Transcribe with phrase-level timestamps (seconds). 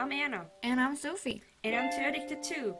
[0.00, 0.46] I'm Anna.
[0.62, 1.42] And I'm Sophie.
[1.62, 2.74] And I'm Too Addicted Too.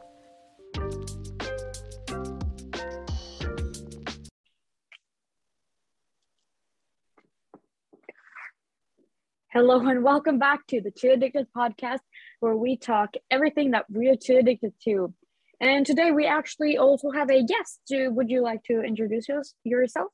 [9.53, 11.99] Hello and welcome back to the Too Addicted podcast,
[12.39, 15.13] where we talk everything that we're too addicted to.
[15.61, 17.81] And today we actually also have a guest.
[17.91, 19.27] Would you like to introduce
[19.63, 20.09] yourself?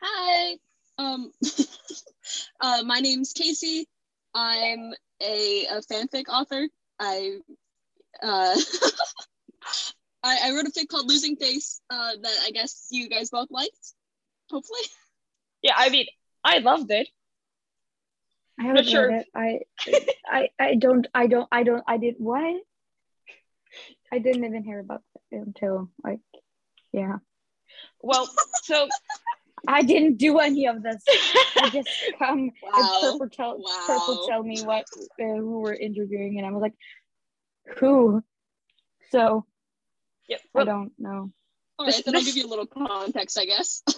[0.00, 0.58] Hi.
[0.96, 1.32] Um,
[2.60, 3.88] uh, my name's Casey.
[4.34, 6.66] I'm a, a fanfic author.
[6.98, 7.38] I,
[8.22, 8.56] uh,
[10.22, 13.50] I, I wrote a fic called Losing Face uh, that I guess you guys both
[13.50, 13.92] liked.
[14.50, 14.80] Hopefully.
[15.62, 16.06] Yeah, I mean,
[16.42, 17.08] I loved it.
[18.58, 19.08] I haven't sure.
[19.08, 19.26] read it.
[19.34, 19.60] I,
[20.26, 22.60] I, I don't, I don't, I don't, I did what?
[24.12, 26.20] I didn't even hear about it until like,
[26.92, 27.16] yeah.
[28.00, 28.28] Well,
[28.62, 28.88] so
[29.66, 31.02] I didn't do any of this.
[31.56, 32.70] I just come wow.
[32.74, 33.84] and Purple tell, wow.
[33.86, 34.84] Purple tell me what
[35.20, 36.74] uh, who we're interviewing, and I was like,
[37.78, 38.22] who?
[39.10, 39.46] So,
[40.28, 40.40] yep.
[40.54, 41.30] I don't know.
[41.78, 43.82] All right, then I'll give you a little context, I guess.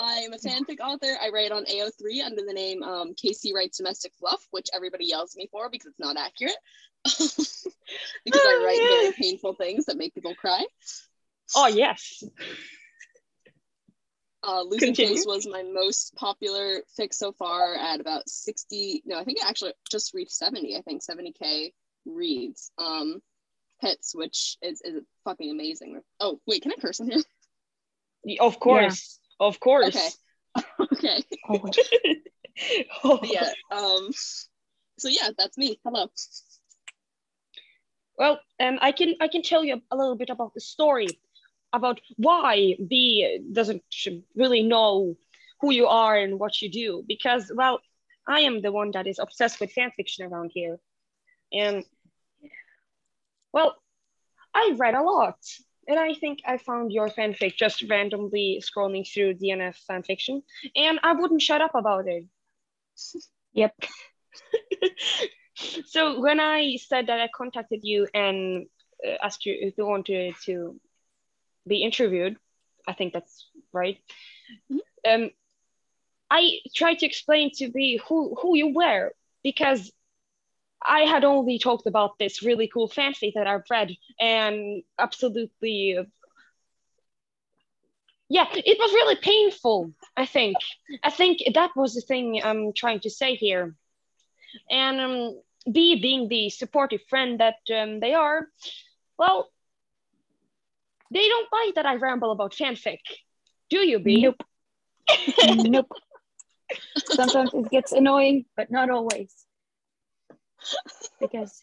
[0.00, 1.14] I'm a fanfic author.
[1.22, 5.34] I write on AO3 under the name um, Casey Writes Domestic Fluff, which everybody yells
[5.34, 6.56] at me for because it's not accurate.
[7.04, 10.64] because I write very painful things that make people cry.
[11.54, 12.24] Oh, yes.
[14.46, 15.14] Uh, Losing Continue.
[15.14, 19.02] Face was my most popular fic so far at about 60.
[19.06, 20.76] No, I think it actually just reached 70.
[20.76, 21.72] I think 70k
[22.04, 22.70] reads.
[22.78, 23.20] Um,
[23.80, 26.00] hits, which is, is fucking amazing.
[26.20, 27.22] Oh, wait, can I curse on here?
[28.40, 29.18] Of course.
[29.40, 29.46] Yeah.
[29.46, 30.18] Of course.
[30.56, 30.64] Okay.
[30.80, 31.24] okay.
[33.04, 33.20] oh.
[33.22, 33.50] yeah.
[33.70, 34.10] Um,
[34.98, 35.78] so yeah, that's me.
[35.84, 36.06] Hello.
[38.16, 41.08] Well, um, I can I can tell you a little bit about the story
[41.74, 43.82] about why B doesn't
[44.36, 45.16] really know
[45.60, 47.04] who you are and what you do.
[47.06, 47.80] Because, well,
[48.26, 50.78] I am the one that is obsessed with fan fiction around here.
[51.52, 51.84] And,
[53.52, 53.76] well,
[54.54, 55.36] I read a lot.
[55.86, 60.42] And I think I found your fanfic just randomly scrolling through DNF fanfiction.
[60.74, 62.24] And I wouldn't shut up about it.
[63.56, 63.72] Yep.
[65.86, 68.66] so when I said that I contacted you and
[69.06, 70.80] uh, asked you if you wanted to
[71.66, 72.36] be interviewed.
[72.86, 73.98] I think that's right.
[74.70, 74.78] Mm-hmm.
[75.24, 75.30] Um,
[76.30, 79.92] I tried to explain to B who who you were because
[80.82, 85.98] I had only talked about this really cool fanfic that I've read and absolutely
[88.28, 90.56] yeah it was really painful i think
[91.02, 93.74] i think that was the thing i'm trying to say here
[94.70, 98.48] and um, b being the supportive friend that um, they are
[99.18, 99.48] well
[101.14, 102.98] they don't like that I ramble about fanfic.
[103.70, 104.22] Do you, B?
[104.22, 104.42] Nope.
[105.44, 105.92] nope.
[106.96, 109.32] Sometimes it gets annoying, but not always.
[111.20, 111.60] Because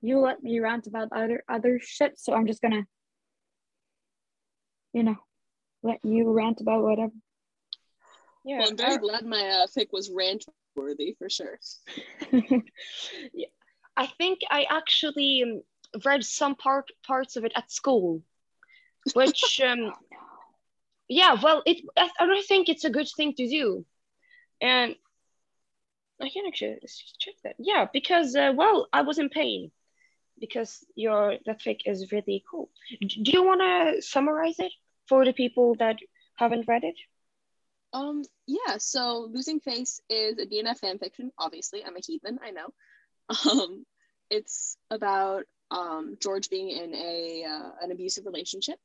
[0.00, 2.84] you let me rant about other other shit, so I'm just gonna,
[4.92, 5.16] you know,
[5.82, 7.12] let you rant about whatever.
[8.44, 10.44] Yeah, well, I'm very uh, glad my uh, fic was rant
[10.74, 11.58] worthy for sure.
[12.32, 13.48] yeah,
[13.96, 15.62] I think I actually um,
[16.04, 18.22] read some part parts of it at school,
[19.14, 19.92] which um,
[21.08, 23.84] yeah, well, it I, I don't think it's a good thing to do,
[24.60, 24.96] and
[26.20, 26.78] I can actually
[27.18, 27.56] check that.
[27.58, 29.70] Yeah, because uh, well, I was in pain
[30.38, 32.70] because your that fic is really cool.
[33.00, 34.72] Do you want to summarize it
[35.08, 35.96] for the people that
[36.36, 36.96] haven't read it?
[37.92, 41.30] Um, yeah, so Losing Face is a DNF fan fiction.
[41.38, 42.68] Obviously, I'm a heathen, I know.
[43.50, 43.84] Um,
[44.30, 48.78] it's about um, George being in a uh, an abusive relationship,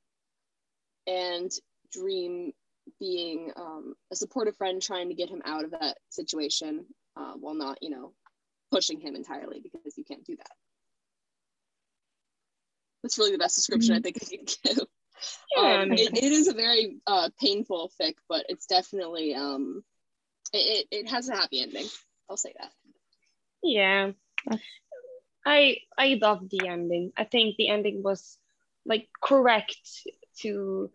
[1.08, 1.52] and
[1.92, 2.54] Dream
[3.00, 7.54] being um, a supportive friend trying to get him out of that situation uh, while
[7.54, 8.14] not, you know,
[8.72, 10.52] pushing him entirely because you can't do that.
[13.04, 14.00] That's really the best description mm-hmm.
[14.00, 14.88] I think I can give.
[15.56, 19.84] Yeah, um, it, it is a very uh, painful fic, but it's definitely um,
[20.54, 21.86] it, it has a happy ending.
[22.30, 22.72] I'll say that.
[23.62, 24.12] Yeah,
[25.46, 27.12] I I love the ending.
[27.18, 28.38] I think the ending was
[28.86, 30.08] like correct
[30.40, 30.90] to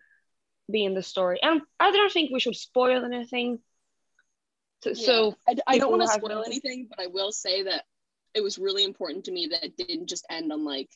[0.71, 3.61] be in the story, and I don't think we should spoil anything.
[4.83, 5.07] So, yeah.
[5.07, 7.85] so I, I don't want to spoil anything, but I will say that
[8.35, 10.91] it was really important to me that it didn't just end on like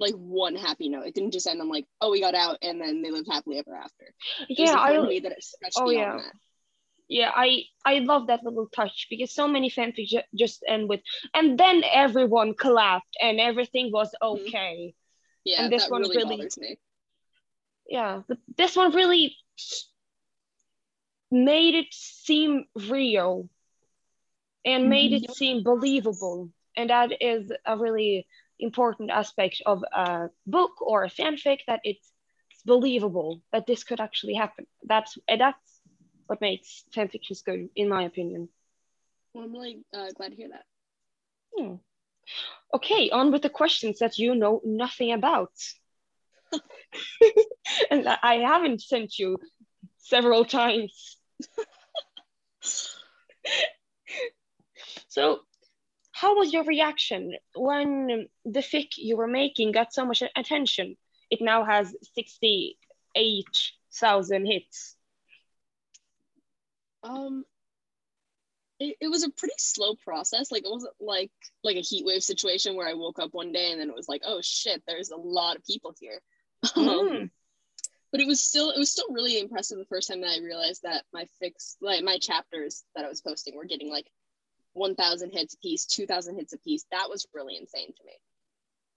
[0.00, 1.06] like one happy note.
[1.06, 3.58] It didn't just end on like, oh, we got out and then they lived happily
[3.58, 4.06] ever after.
[4.48, 6.16] It yeah, I that it stretched oh, yeah.
[6.16, 6.32] That
[7.08, 11.00] yeah i i love that little touch because so many fanfics ju- just end with
[11.34, 14.50] and then everyone collapsed and everything was mm-hmm.
[14.50, 14.94] okay
[15.44, 16.78] yeah and this one really, really bothers me
[17.88, 18.22] yeah
[18.56, 19.36] this one really
[21.30, 23.48] made it seem real
[24.64, 25.16] and made Mhm.
[25.24, 26.50] it seem believable.
[26.76, 28.26] And that is a really
[28.58, 32.12] important aspect of a book or a fanfic that it's
[32.64, 34.66] believable that this could actually happen.
[34.82, 35.73] That's and that's
[36.26, 38.48] what makes fanfictions good, in my opinion.
[39.32, 40.64] Well, I'm really uh, glad to hear that.
[41.56, 41.74] Hmm.
[42.72, 45.52] Okay, on with the questions that you know nothing about.
[47.90, 49.36] and I I haven't sent you
[49.98, 51.16] several times.
[55.08, 55.40] so,
[56.12, 60.96] how was your reaction when the fic you were making got so much attention?
[61.30, 64.93] It now has 68,000 hits.
[67.04, 67.44] Um,
[68.80, 70.50] it, it was a pretty slow process.
[70.50, 71.30] Like it wasn't like
[71.62, 74.08] like a heat wave situation where I woke up one day and then it was
[74.08, 76.20] like, oh shit, there's a lot of people here.
[76.76, 77.30] Um, Mm.
[78.10, 80.82] but it was still it was still really impressive the first time that I realized
[80.82, 84.10] that my fix like my chapters that I was posting were getting like
[84.72, 86.84] 1,000 hits a piece, 2,000 hits a piece.
[86.90, 88.12] That was really insane to me.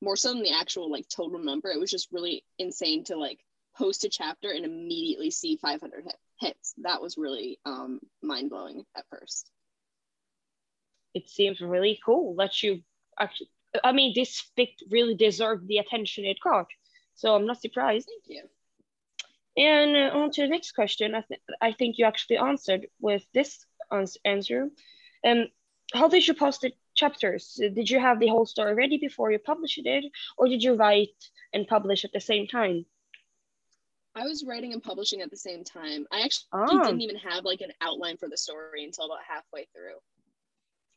[0.02, 3.40] More so than the actual like total number, it was just really insane to like
[3.76, 6.74] post a chapter and immediately see 500 hit, hits.
[6.80, 9.50] That was really um, mind blowing at first.
[11.14, 12.82] It seems really cool that you
[13.20, 13.50] actually.
[13.84, 16.68] I mean, this fic really deserved the attention it got,
[17.16, 18.08] so I'm not surprised.
[18.08, 18.44] Thank you.
[19.58, 21.16] And uh, on to the next question.
[21.16, 24.70] I, th- I think you actually answered with this ans- answer.
[25.26, 25.48] Um,
[25.94, 27.60] how did you post the chapters?
[27.60, 30.06] Did you have the whole story ready before you published it,
[30.38, 31.10] or did you write
[31.54, 32.86] and publish at the same time?
[34.18, 36.08] I was writing and publishing at the same time.
[36.12, 39.68] I actually Ah, didn't even have like an outline for the story until about halfway
[39.74, 39.96] through.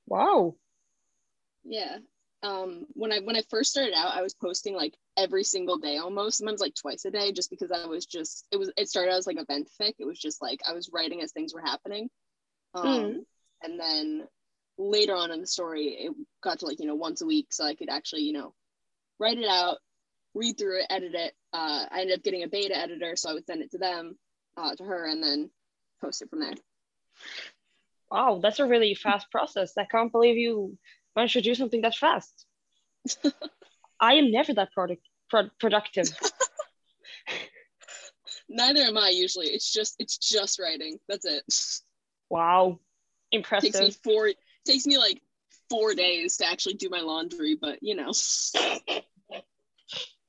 [0.07, 0.57] wow.
[1.65, 1.99] Yeah.
[2.43, 5.99] Um, when I when I first started out, I was posting like every single day
[5.99, 9.13] almost, sometimes like twice a day, just because I was just it was it started
[9.13, 9.95] out as like a vent fic.
[9.99, 12.09] It was just like I was writing as things were happening.
[12.75, 13.25] Um, Mm.
[13.63, 14.29] and then
[14.79, 16.13] later on in the story, it
[16.43, 18.55] got to like, you know, once a week, so I could actually, you know,
[19.21, 19.79] write it out,
[20.35, 21.35] read through it, edit it.
[21.53, 24.17] Uh, I ended up getting a beta editor, so I would send it to them,
[24.57, 25.51] uh, to her, and then
[26.01, 26.55] post it from there.
[28.11, 29.77] Wow, that's a really fast process.
[29.77, 30.77] I can't believe you
[31.15, 32.47] managed to do something that fast.
[34.01, 36.09] I am never that product pro- productive.
[38.49, 39.47] Neither am I usually.
[39.47, 40.99] It's just it's just writing.
[41.09, 41.45] That's it.
[42.29, 42.81] Wow,
[43.31, 43.73] impressive.
[43.73, 44.31] takes me four
[44.67, 45.23] takes me like
[45.69, 48.11] four days to actually do my laundry, but you know.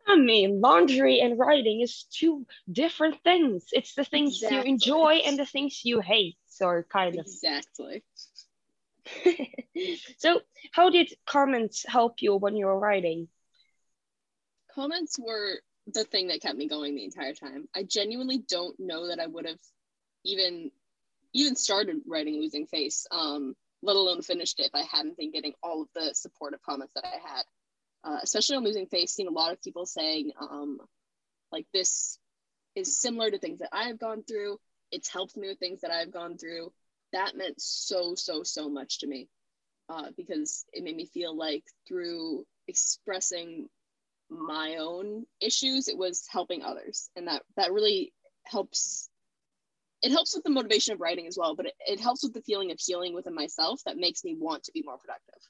[0.07, 3.65] I mean, laundry and writing is two different things.
[3.71, 7.25] It's the things you enjoy and the things you hate, or kind of.
[7.25, 8.03] Exactly.
[10.17, 13.27] so, how did comments help you when you were writing?
[14.73, 17.67] Comments were the thing that kept me going the entire time.
[17.75, 19.59] I genuinely don't know that I would have
[20.23, 20.71] even
[21.33, 25.53] even started writing Losing Face, um, let alone finished it if I hadn't been getting
[25.63, 27.43] all of the supportive comments that I had.
[28.03, 30.79] Uh, especially on Losing Face, seeing a lot of people saying, um,
[31.51, 32.17] like, this
[32.75, 34.57] is similar to things that I've gone through.
[34.91, 36.71] It's helped me with things that I've gone through.
[37.13, 39.29] That meant so, so, so much to me
[39.89, 43.67] uh, because it made me feel like through expressing
[44.29, 47.09] my own issues, it was helping others.
[47.15, 48.13] And that, that really
[48.45, 49.09] helps.
[50.01, 52.41] It helps with the motivation of writing as well, but it, it helps with the
[52.41, 55.41] feeling of healing within myself that makes me want to be more productive.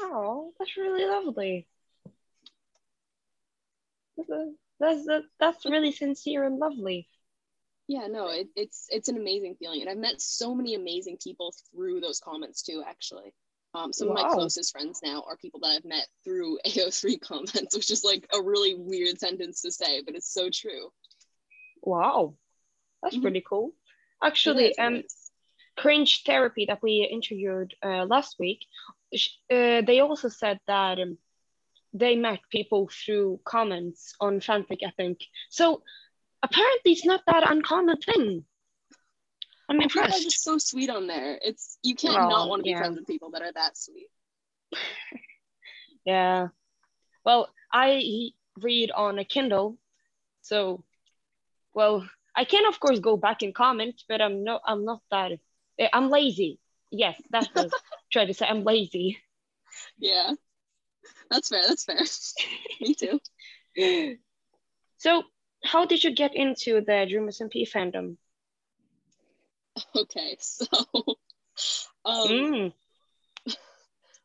[0.00, 1.66] Oh, that's really lovely.
[4.16, 7.08] That's, that's, that's really sincere and lovely.
[7.86, 11.54] Yeah, no, it, it's it's an amazing feeling, and I've met so many amazing people
[11.70, 12.82] through those comments too.
[12.86, 13.34] Actually,
[13.74, 17.76] um, some of my closest friends now are people that I've met through AO3 comments,
[17.76, 20.90] which is like a really weird sentence to say, but it's so true.
[21.82, 22.36] Wow,
[23.02, 23.22] that's Mhm.
[23.22, 23.74] pretty cool.
[24.22, 25.23] Actually, it um, is.
[25.76, 28.66] Cringe therapy that we interviewed uh, last week,
[29.50, 31.18] uh, they also said that um,
[31.92, 35.20] they met people through comments on fanfic, I think.
[35.50, 35.82] So
[36.42, 38.44] apparently, it's not that uncommon thing.
[39.68, 41.38] I'm People are just so sweet on there.
[41.40, 42.78] It's you can't Oh, not want to be yeah.
[42.78, 44.08] friends with people that are that sweet.
[46.04, 46.48] Yeah.
[47.24, 49.78] Well, I read on a Kindle,
[50.42, 50.84] so
[51.72, 55.32] well, I can of course go back and comment, but I'm no, I'm not that.
[55.78, 56.58] Eh, I'm lazy.
[56.90, 57.70] Yes, that's what I
[58.12, 58.46] trying to say.
[58.46, 59.18] I'm lazy.
[59.98, 60.32] Yeah,
[61.30, 61.62] that's fair.
[61.66, 62.00] That's fair.
[62.80, 63.20] me too.
[64.98, 65.22] So,
[65.64, 68.16] how did you get into the Dream SMP fandom?
[69.96, 70.66] Okay, so
[72.04, 72.72] um, Mm,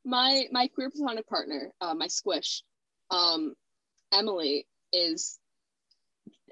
[0.05, 2.63] my my queer platonic partner, uh, my squish,
[3.09, 3.53] um,
[4.13, 5.39] Emily is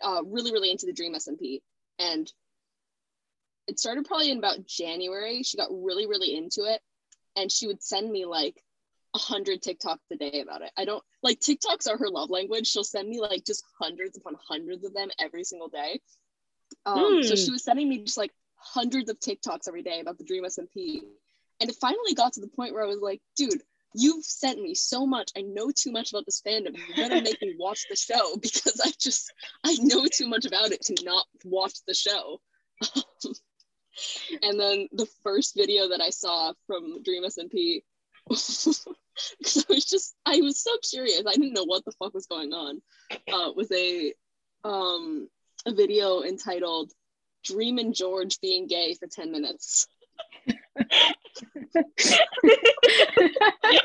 [0.03, 1.61] uh, really really into the Dream SMP,
[1.99, 2.31] and
[3.67, 5.43] it started probably in about January.
[5.43, 6.81] She got really really into it,
[7.35, 8.63] and she would send me like
[9.15, 10.71] a hundred TikToks a day about it.
[10.77, 12.67] I don't like TikToks are her love language.
[12.67, 16.01] She'll send me like just hundreds upon hundreds of them every single day.
[16.85, 17.35] Um, So Hmm.
[17.35, 21.03] she was sending me just like hundreds of TikToks every day about the Dream SMP.
[21.59, 23.61] And it finally got to the point where I was like, dude,
[23.93, 25.31] you've sent me so much.
[25.35, 26.75] I know too much about this fandom.
[26.75, 29.31] You're gonna make me watch the show because I just
[29.63, 32.41] I know too much about it to not watch the show.
[34.41, 37.81] and then the first video that I saw from Dream SMP
[38.29, 38.85] because
[39.69, 41.23] I was just I was so curious.
[41.27, 42.81] I didn't know what the fuck was going on.
[43.11, 44.13] Uh, was a
[44.63, 45.27] um
[45.65, 46.91] a video entitled
[47.43, 49.87] "Dream and George being gay for ten minutes."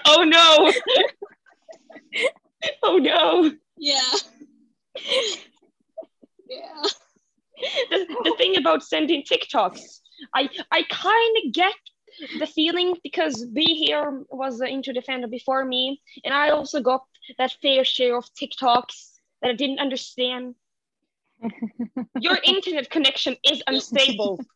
[0.07, 0.73] oh no.
[2.83, 3.53] oh no.
[3.79, 4.01] Yeah.
[6.49, 6.83] yeah.
[7.91, 9.81] The, the thing about sending TikToks,
[10.35, 11.75] I I kind of get
[12.39, 17.05] the feeling because B here was into the fandom before me, and I also got
[17.39, 20.55] that fair share of TikToks that I didn't understand.
[22.21, 24.41] Your internet connection is unstable.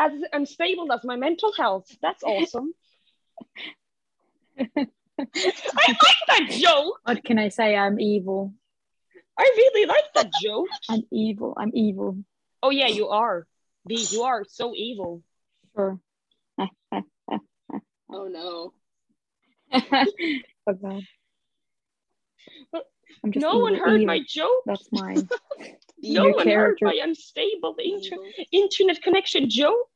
[0.00, 1.86] As, as unstable as my mental health.
[2.00, 2.72] That's awesome.
[4.58, 7.00] I like that joke.
[7.04, 7.76] What can I say?
[7.76, 8.54] I'm evil.
[9.38, 10.68] I really like that joke.
[10.88, 11.54] I'm evil.
[11.56, 12.18] I'm evil.
[12.62, 13.46] Oh yeah, you are.
[13.86, 15.22] B, you are so evil.
[15.74, 15.98] Sure.
[18.08, 18.72] Oh no.
[19.72, 21.02] oh god.
[23.24, 24.06] I'm just no one heard evil.
[24.06, 24.62] my joke.
[24.66, 25.28] That's mine.
[25.98, 26.86] No Your one character.
[26.86, 28.16] heard my unstable inter-
[28.52, 29.88] internet connection joke.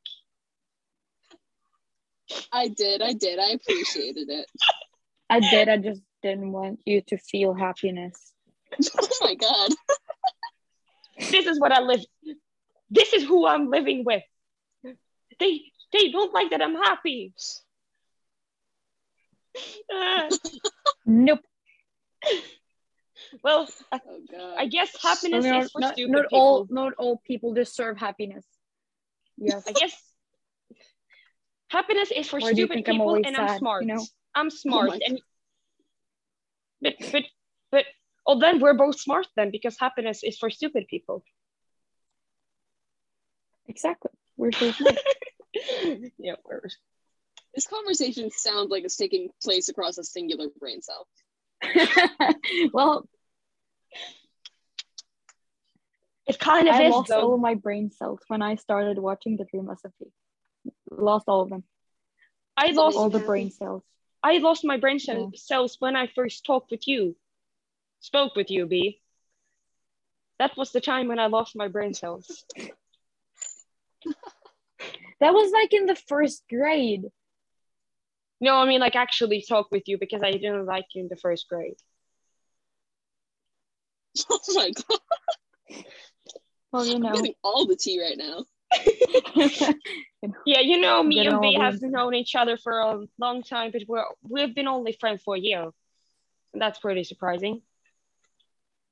[2.51, 3.03] I did.
[3.03, 3.37] I did.
[3.37, 4.47] I appreciated it.
[5.29, 5.69] I did.
[5.69, 8.30] I just didn't want you to feel happiness.
[8.97, 9.71] Oh my god.
[11.29, 11.99] This is what I live.
[12.89, 14.23] This is who I'm living with.
[15.39, 15.61] They
[15.93, 17.33] they don't like that I'm happy.
[19.93, 20.29] Uh,
[21.05, 21.39] Nope.
[23.43, 23.99] well, I,
[24.33, 24.55] Oh.
[24.57, 26.39] I guess happiness not, is for not, stupid not people.
[26.39, 28.45] all not all people deserve happiness.
[29.37, 29.63] Yes.
[29.67, 29.93] I guess
[31.69, 33.83] happiness is for Why do you stupid think I'm people, always and I'm smart.
[33.83, 34.05] you know?
[34.33, 35.21] I'm smart, my and
[36.81, 37.23] but but
[37.71, 37.85] but
[38.25, 41.23] oh, then we're both smart then because happiness is for stupid people.
[43.67, 44.11] Exactly.
[44.37, 44.97] We're so smart.
[46.17, 46.61] yeah, we're
[47.53, 51.07] this conversation sounds like it's taking place across a singular brain cell.
[52.73, 53.07] well,
[56.27, 57.33] It kind of I is lost all though.
[57.33, 60.11] of my brain cells when I started watching the Dream SMP.
[60.89, 61.63] Lost all of them.
[62.55, 63.83] I lost All the brain cells.
[64.23, 65.37] I lost my brain cell- Yeah.
[65.37, 67.15] cells when I first talked with you.
[68.01, 68.99] Spoke with you, B.
[70.39, 72.43] That was the time when I lost my brain cells.
[75.19, 77.05] That was like in the first grade.
[78.41, 81.15] No, I mean like actually talk with you because I didn't like you in the
[81.15, 81.75] first grade.
[84.29, 85.83] Oh my god.
[86.71, 87.13] Well, you I'm know.
[87.13, 88.45] getting all the tea right now.
[90.45, 91.87] Yeah, you know, me and B have info.
[91.87, 95.39] known each other for a long time, but we're we've been only friends for a
[95.39, 95.69] year.
[96.53, 97.61] And that's pretty surprising.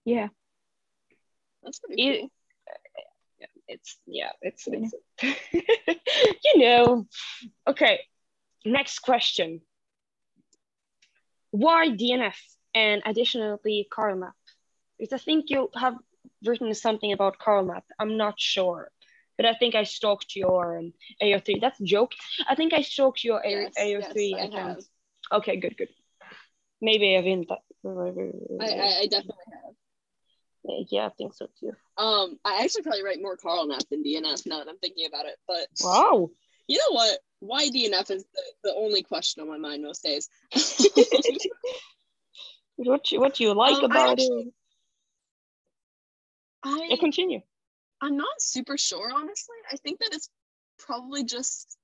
[0.06, 0.27] Yeah.
[1.63, 2.29] That's pretty It- cool.
[3.72, 4.79] It's yeah, it's, Yeah.
[5.22, 5.46] it's
[6.44, 7.06] you know.
[7.68, 8.00] Okay,
[8.65, 9.62] next question.
[11.51, 12.36] Why DNF
[12.74, 14.34] and additionally Karlnap?
[14.98, 15.96] Because I think you have
[16.44, 17.84] written something about Karlnap.
[18.00, 18.89] I'm not sure.
[19.38, 21.62] But I think I stalked your um, AO3.
[21.62, 22.12] That's a joke.
[22.48, 24.53] I think I stalked your A- Yes, AO3 yes, I account.
[24.77, 24.84] have.
[25.41, 25.89] Okay, good, good.
[26.82, 27.60] Maybe I've been that.
[27.86, 29.75] I, I, I definitely have.
[30.63, 31.71] Yeah, I think so too.
[31.97, 35.35] Um, I actually probably write more Karlnap than DNF now that I'm thinking about it.
[35.47, 36.29] But Wow.
[36.67, 37.19] you know what?
[37.39, 40.29] Why DNF is the, the only question on my mind most days.
[42.81, 44.53] What you, what do you like Um, I about actually- it?
[46.65, 47.41] Yeah, I continue.
[48.01, 49.55] I'm not super sure, honestly.
[49.71, 50.29] I think that it's
[50.77, 51.77] probably just.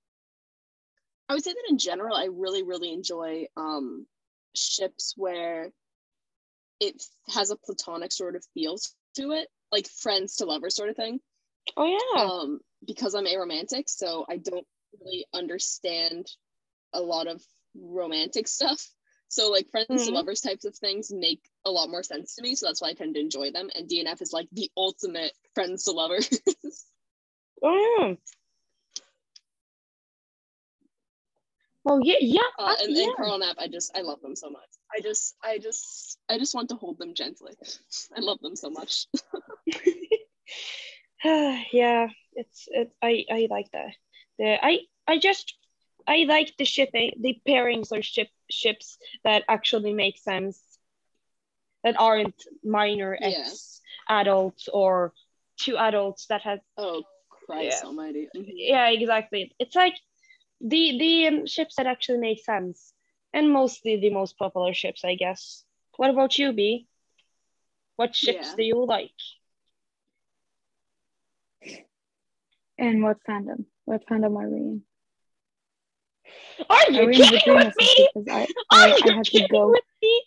[1.28, 4.06] I would say that in general, I really, really enjoy um,
[4.56, 5.72] ships where
[6.80, 7.02] it
[7.34, 8.78] has a platonic sort of feel
[9.16, 11.20] to it, like friends to lovers sort of thing.
[11.78, 12.22] Oh yeah.
[12.22, 14.68] Um, because I'm aromantic, so I don't
[15.00, 16.28] really understand
[16.94, 17.42] a lot of
[17.76, 18.88] romantic stuff.
[19.28, 20.14] So like friends to Mhm.
[20.14, 22.56] lovers types of things make a lot more sense to me.
[22.56, 23.70] So that's why I tend to enjoy them.
[23.76, 26.30] And DNF is like the ultimate friends to lovers.
[27.64, 28.16] oh yeah.
[31.84, 33.06] Well, yeah, yeah, Uh, and, yeah.
[33.06, 34.70] and Karlnap, I just I love them so much.
[34.96, 37.54] I just I just I just want to hold them gently.
[38.16, 39.08] I love them so much.
[41.24, 42.92] yeah, it's it.
[43.02, 43.94] I I like that.
[44.40, 45.56] The I I just
[46.08, 50.62] I like the shipping, the pairings or ship ships that actually make sense,
[51.84, 53.30] that aren't minor Yeah.
[53.30, 55.14] ex adults or
[55.58, 57.04] two adults that has Oh
[57.46, 57.88] Christ Yeah.
[57.88, 58.30] Almighty!
[58.36, 58.54] Mhm.
[58.56, 59.56] yeah exactly.
[59.60, 59.96] It's like
[60.62, 62.94] the the um, ships that actually make sense,
[63.36, 65.64] and mostly the most popular ships, I guess.
[65.98, 66.88] What about you, B?
[67.98, 68.56] What ships Yeah.
[68.56, 69.12] do you like?
[72.78, 73.66] And what fandom?
[73.84, 74.82] What fandom are we in?
[76.70, 78.10] Are Are you we in the kidding with me?
[78.16, 79.70] Because I, Are I, you I had to kidding go.
[79.70, 80.24] with me?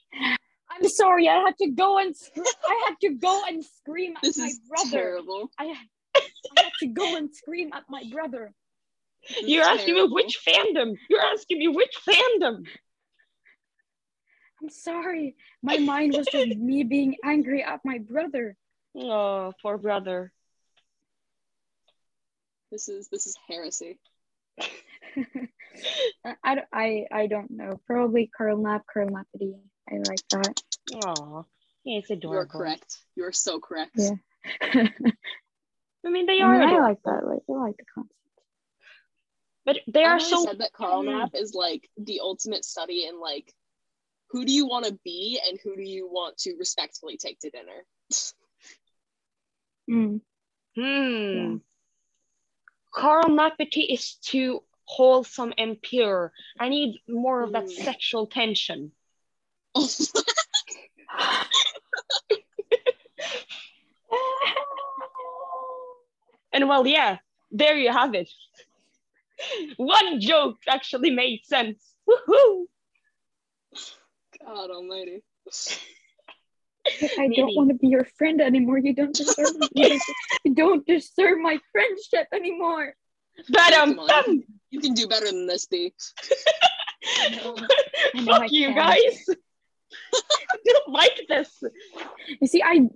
[0.70, 4.36] I'm sorry, I had to go and I had to go and scream at This
[4.38, 4.90] my is brother.
[4.90, 5.50] terrible.
[5.58, 5.86] I had,
[6.16, 8.52] I had to go and scream at my brother.
[9.28, 10.08] This You're asking terrible.
[10.08, 10.94] me which fandom?
[11.10, 12.64] You're asking me which fandom?
[14.62, 15.36] I'm sorry.
[15.62, 18.56] My mind was just me being angry at my brother.
[18.96, 20.32] Oh, poor brother.
[22.70, 23.98] This is this is heresy.
[26.24, 27.80] I, I, don't- I, I don't know.
[27.86, 29.54] Probably Karlnap, Carl Nappity.
[29.90, 30.62] I like that.
[31.04, 31.46] Oh,
[31.84, 32.36] yeah, it's adorable.
[32.36, 32.98] You're correct.
[33.16, 33.92] You're so correct.
[33.96, 34.10] Yeah.
[34.62, 37.26] I mean, they I, are mean, I like that.
[37.26, 38.14] Like, I like the concept.
[39.64, 40.44] but they I've are always so.
[40.44, 41.02] said that Carl.
[41.04, 43.52] Knapp is like the ultimate study in like
[44.30, 47.50] who do you want to be and who do you want to respectfully take to
[47.50, 47.85] dinner.
[49.90, 50.20] Mm.
[50.76, 51.56] Hmm.
[52.94, 56.32] Karlnapity is too wholesome and pure.
[56.58, 57.85] I need more of that Mm.
[57.85, 58.92] sexual tension.
[66.52, 67.18] And well, yeah,
[67.52, 68.28] there you have it.
[69.76, 71.94] One joke actually made sense.
[72.08, 72.64] Woohoo!
[74.45, 75.23] God Almighty.
[77.18, 78.78] I don't want to be your friend anymore.
[78.78, 82.95] You don't deserve you don't, deserve my friendship anymore.
[83.50, 84.45] But um, Come on.
[84.71, 85.92] You can do better than this, B.
[87.21, 88.77] I know I fuck you can.
[88.77, 89.24] guys.
[90.14, 91.62] I don't like this.
[92.40, 92.88] You see, I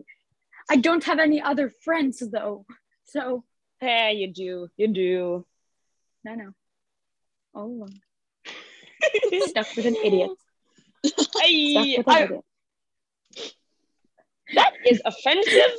[0.71, 2.67] I don't have any other friends though.
[3.05, 3.45] So
[3.81, 5.47] Hey, you do, you do.
[6.25, 6.51] no no.
[7.55, 8.01] All alone.
[9.49, 10.31] Stuck with an idiot.
[11.05, 12.29] Stuck I, I,
[14.55, 15.73] that is offensive.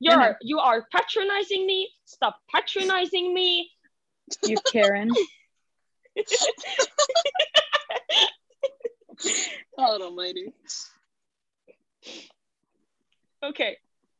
[0.00, 0.34] You're no.
[0.42, 1.90] you are patronizing me.
[2.04, 3.70] Stop patronizing me.
[4.44, 5.10] you Karen.
[9.76, 10.52] Oh, God Almighty.
[13.42, 13.76] Okay,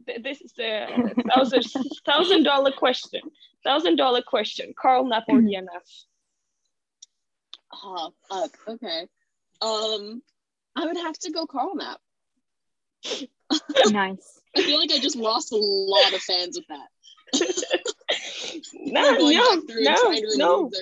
[0.06, 1.64] Th- this is a thousand
[2.04, 3.20] thousand dollar question.
[3.64, 4.74] Thousand dollar question.
[4.82, 5.24] Karlnap
[7.84, 8.12] or DNF?
[8.30, 8.58] Ah, fuck.
[8.68, 9.08] Okay.
[9.62, 10.22] Um,
[10.76, 11.96] I would have to go Karlnap.
[13.90, 14.40] nice.
[14.56, 16.88] I feel like I just lost a lot of fans with that.
[18.74, 20.72] No, no, back through and no, trying to remove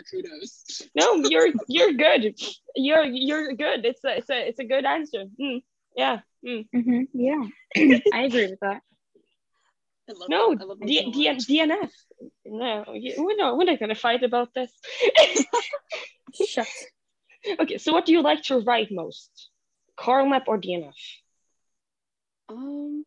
[0.95, 1.29] no, no.
[1.29, 2.35] You're you're good.
[2.77, 3.85] You're you're good.
[3.85, 5.25] It's a it's a it's a good answer.
[5.41, 5.63] Mm,
[5.97, 6.21] yeah.
[6.45, 6.67] Mm.
[6.73, 7.43] hmm Yeah,
[8.13, 8.83] I agree with that.
[10.13, 10.53] I love No.
[10.61, 11.11] I love D- so
[11.47, 11.91] D- DNF.
[12.45, 12.85] No,
[13.19, 14.71] we're not we're not gonna fight about this.
[16.47, 16.67] Shut.
[17.61, 19.31] okay, so what do you like to write most?
[19.99, 20.93] Karlnap or DNF?
[22.49, 23.05] Um,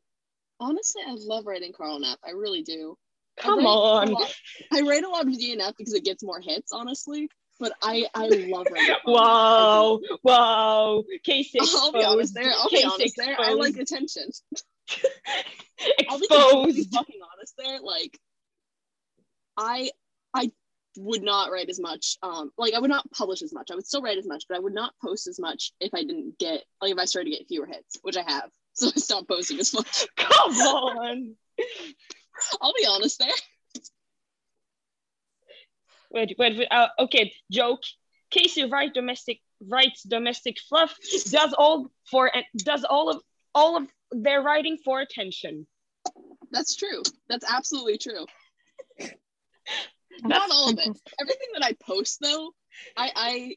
[0.60, 2.18] honestly, I love writing Karlnap.
[2.26, 2.98] I really do.
[3.38, 4.12] I Come a on.
[4.12, 4.34] lot-
[4.72, 7.30] I write a lot of DNF because it gets more hits, honestly.
[7.60, 8.96] But I I love writing.
[8.96, 11.04] I Wow, wow.
[11.24, 11.78] Case exposed.
[11.82, 12.52] I'll be honest there.
[12.54, 13.36] I'll be honest there.
[13.40, 14.30] I like attention.
[16.10, 16.94] I'll be exposed.
[16.94, 17.80] fucking honest there.
[17.82, 18.20] Like,
[19.58, 19.92] I
[20.34, 20.52] I
[20.98, 22.18] would not write as much.
[22.24, 23.70] Um, like I would not publish as much.
[23.72, 26.04] I would still write as much, but I would not post as much if I
[26.04, 28.50] didn't get like if I started to get fewer hits, which I have.
[28.78, 30.06] So I stopped posting as much.
[30.18, 31.36] Come on.
[32.62, 33.30] I'll be honest there.
[36.12, 36.68] Wait, wait, wait.
[36.70, 37.80] Uh, okay, joke.
[38.32, 40.94] Casey write domestic writes domestic fluff.
[41.30, 43.22] Does all for and does all of
[43.54, 45.68] all of their writing for attention.
[46.52, 47.02] That's true.
[47.28, 48.26] That's absolutely true.
[49.00, 49.14] That's
[50.24, 50.98] Not all of it.
[51.20, 52.52] Everything that I post though,
[52.96, 53.56] I I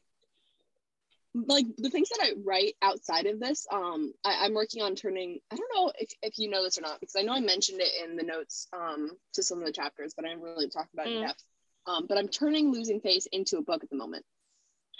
[1.35, 3.67] like the things that I write outside of this.
[3.71, 5.39] Um, I, I'm working on turning.
[5.51, 7.79] I don't know if, if you know this or not because I know I mentioned
[7.81, 10.87] it in the notes um to some of the chapters, but I didn't really talk
[10.93, 11.27] about it in Mm.
[11.27, 11.43] depth.
[11.87, 14.25] Um, but I'm turning Losing Face into a book at the moment.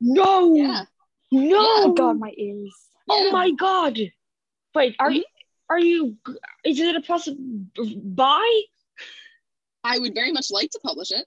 [0.00, 0.54] no.
[0.54, 0.84] Yeah.
[1.30, 1.56] No.
[1.58, 2.74] Oh God, my ears.
[3.08, 3.98] Oh my god.
[4.74, 5.16] Wait, are Mhm.
[5.16, 5.24] you
[5.70, 6.16] are you
[6.64, 7.38] is it a possible
[8.02, 8.62] buy?
[9.82, 11.26] I would very much like to publish it.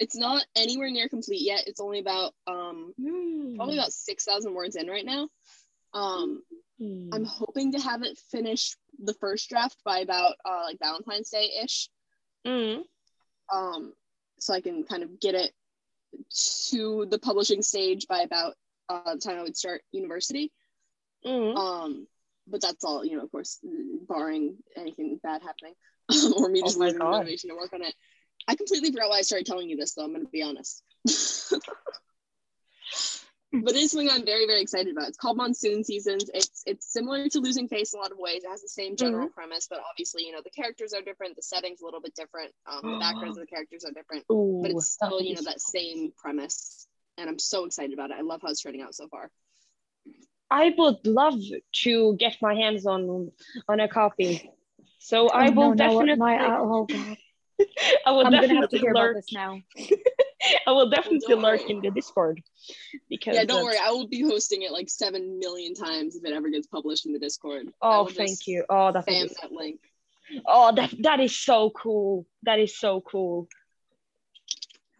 [0.00, 1.66] It's not anywhere near complete yet.
[1.66, 3.56] It's only about um Hmm.
[3.56, 5.28] probably about six thousand words in right now.
[5.92, 6.42] Um,
[7.12, 11.50] I'm hoping to have it finished the first draft by about uh, like Valentine's Day
[11.62, 11.88] ish.
[12.44, 12.84] Mm.
[13.52, 13.94] Um,
[14.40, 15.52] so I can kind of get it
[16.70, 18.56] to the publishing stage by about
[18.88, 20.50] uh, the time I would start university.
[21.26, 21.56] Mhm.
[21.56, 22.06] Um,
[22.46, 23.58] but that's all, you know, of course,
[24.08, 25.74] barring anything bad happening
[26.36, 27.94] or me Oh just my losing motivation to work on it.
[28.46, 30.04] I completely forgot why I started telling you this, though.
[30.04, 30.82] I'm going to be honest.
[33.52, 35.08] but it's something I'm very, very excited about.
[35.08, 36.30] It's called Monsoon Seasons.
[36.34, 38.42] It's it's similar to Losing Face in a lot of ways.
[38.44, 39.34] It has the same general Mm-hmm.
[39.34, 41.36] premise, but obviously, you know, the characters are different.
[41.36, 42.52] The setting's a little bit different.
[42.66, 45.60] Um, the backgrounds of the characters are different, Ooh, but it's still, you know, that
[45.60, 46.86] same premise.
[47.16, 48.16] And I'm so excited about it.
[48.18, 49.30] I love how it's turning out so far.
[50.54, 51.40] I would love
[51.82, 53.32] to get my hands on
[53.68, 54.50] on a copy.
[55.00, 57.16] So I Oh, will no, no, definitely my, uh, oh god,
[58.06, 59.60] I will I'm gonna have to definitely hear about this now.
[60.66, 61.70] I will definitely don't lurk worry.
[61.72, 62.40] in the Discord
[63.10, 63.78] because Yeah, don't uh, worry.
[63.82, 67.12] I will be hosting it like seven million times if it ever gets published in
[67.12, 67.66] the Discord.
[67.82, 68.64] Oh, thank you.
[68.70, 69.80] Oh, that Spam that link.
[70.46, 72.26] oh that that is so cool.
[72.44, 73.48] That is so cool.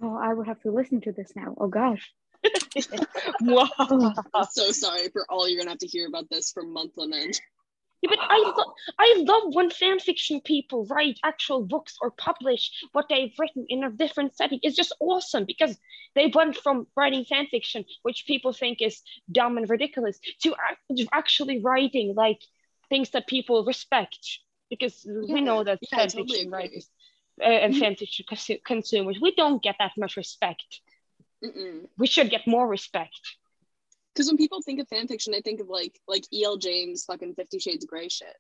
[0.03, 1.55] Oh, I will have to listen to this now.
[1.59, 2.13] Oh gosh.
[3.41, 4.15] wow.
[4.35, 7.13] I'm so sorry for all you're gonna have to hear about this for months on
[7.13, 7.41] end.
[8.03, 12.71] Yeah, but I lo- I love when fan fiction people write actual books or publish
[12.93, 14.61] what they've written in a different setting.
[14.63, 15.79] It's just awesome because
[16.15, 19.03] they went from writing fan fiction, which people think is
[19.33, 20.55] dumb and ridiculous, to
[20.91, 22.41] ac- actually writing like
[22.91, 24.41] things that people respect.
[24.69, 26.59] Because we know that yeah, fan totally fiction agree.
[26.59, 26.91] writers
[27.41, 28.25] uh, and fan fiction
[28.65, 30.81] consumers, we don't get that much respect.
[31.45, 31.87] Mm-mm.
[31.99, 33.19] We should get more respect.
[34.15, 36.57] Because when people think of fan fiction, they think of like like E.L.
[36.57, 38.35] James fucking Fifty Shades of Grey shit.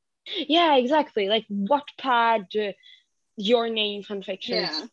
[0.48, 1.28] Yeah, exactly.
[1.28, 2.72] Like Wattpad, uh,
[3.36, 4.56] Your Name fan fiction.
[4.56, 4.84] Yeah.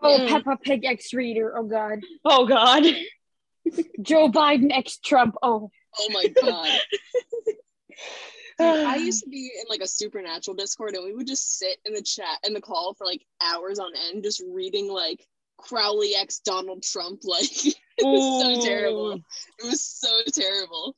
[0.00, 0.28] Oh, Mm.
[0.28, 1.56] Peppa Pig X Reader.
[1.56, 2.00] Oh god.
[2.24, 2.84] Oh God.
[4.02, 5.34] Joe Biden X Trump.
[5.42, 5.70] Oh.
[5.98, 6.68] Oh my god.
[8.58, 11.76] Dude, I used to be in like a supernatural Discord and we would just sit
[11.84, 15.26] in the chat in the call for like hours on end just reading like
[15.58, 19.12] Crowley X Donald Trump like it was so terrible.
[19.12, 20.96] It was so terrible.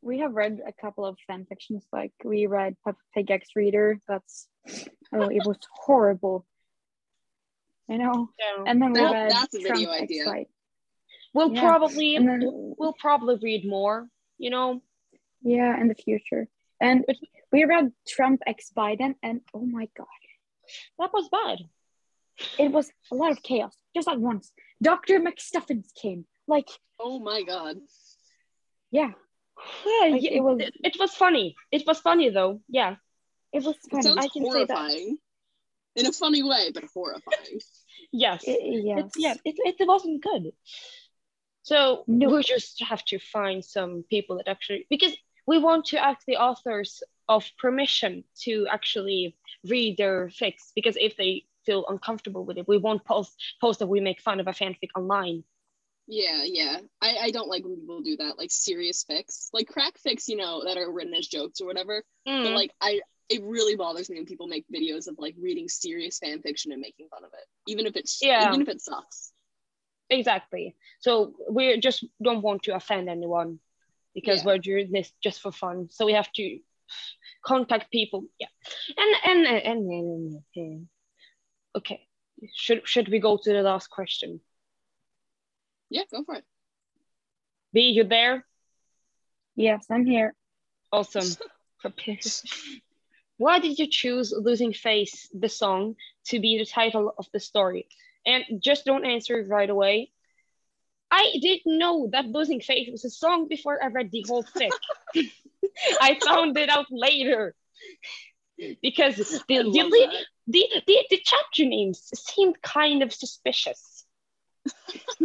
[0.00, 1.84] We have read a couple of fan fictions.
[1.92, 4.00] Like we read Peppa Pig X Reader.
[4.08, 4.48] That's
[5.12, 6.46] oh, it was horrible.
[7.88, 8.30] You know.
[8.38, 8.64] Yeah.
[8.66, 10.24] And then we That- read that's a video Trump X idea.
[10.24, 10.48] Fight.
[11.34, 11.60] We'll Yeah.
[11.60, 14.08] probably then- we'll probably read more.
[14.38, 14.82] You know.
[15.42, 16.48] Yeah, in the future.
[16.80, 17.04] And
[17.52, 20.06] we read Trump X Biden, and oh my god,
[20.98, 21.58] That was bad.
[22.58, 24.52] It was a lot of chaos just at once.
[24.82, 25.20] Dr.
[25.20, 26.24] McStuffins came.
[26.46, 26.68] Like,
[27.00, 27.76] Oh my god.
[28.90, 29.12] yeah,
[29.86, 31.56] Yeah, Like, yeah, it was- it, it was funny.
[31.72, 32.60] It was funny though.
[32.68, 32.96] Yeah.
[33.52, 34.02] it was It funny.
[34.02, 34.76] sounds I can say that.
[34.76, 35.18] horrifying.
[35.96, 37.60] In a funny way, but horrifying.
[38.12, 38.44] Yes.
[38.48, 39.10] I- yes.
[39.16, 39.34] It, yeah.
[39.44, 40.52] It, it wasn't good.
[41.62, 42.28] So No.
[42.30, 45.14] we just have to find some people that actually because
[45.46, 51.16] we want to ask the authors of permission to actually read their fix because if
[51.16, 54.56] they feel uncomfortable with it, we won't post post that we make fun of a
[54.60, 55.44] fanfic online.
[56.10, 56.76] Yeah, yeah.
[57.02, 59.50] I, I don't like when people do that, like serious fics.
[59.52, 61.96] Like crack fics, you know, that are written as jokes or whatever.
[62.24, 62.54] But Mm.
[62.60, 62.92] like I
[63.34, 66.80] it really bothers me when people make videos of like reading serious fan fiction and
[66.80, 67.46] making fun of it.
[67.72, 68.48] Even if it's Yeah.
[68.48, 69.32] even if it sucks.
[70.18, 70.66] Exactly.
[71.00, 73.50] So we just don't want to offend anyone
[74.14, 74.46] because Yeah.
[74.46, 75.76] we're doing this just for fun.
[75.96, 76.46] So we have to
[77.50, 78.20] contact people.
[78.42, 78.52] Yeah.
[79.02, 80.88] And and and, and, and, and-
[81.76, 82.00] okay.
[82.54, 84.40] Should should we go to the last question?
[85.90, 86.44] Yeah, go for it.
[87.72, 88.44] B, you there?
[89.56, 90.34] Yes, I'm here.
[90.92, 91.28] Awesome.
[93.38, 95.94] Why did you choose Losing Face, the song,
[96.26, 97.86] to be the title of the story?
[98.26, 100.10] And just don't answer it right away.
[101.10, 104.70] I didn't know that Losing Face was a song before I read the whole fic.
[106.00, 107.54] I found it out later.
[108.82, 110.10] Because the, I the, love
[110.48, 114.04] the, the, the, chapter names seemed kind of suspicious.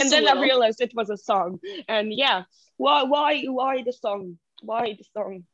[0.00, 1.60] and then I realized it was a song.
[1.88, 2.44] And yeah,
[2.76, 4.38] why why why the song?
[4.62, 5.44] Why the song?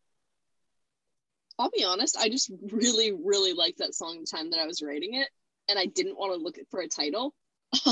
[1.59, 4.83] I'll be honest, I just really, really liked that song the time that I was
[4.83, 5.29] writing it,
[5.69, 7.35] and I didn't want to look for a title.